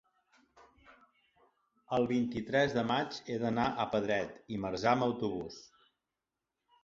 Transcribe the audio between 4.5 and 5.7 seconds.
i Marzà amb autobús.